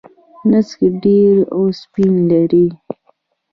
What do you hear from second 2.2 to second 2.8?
لري.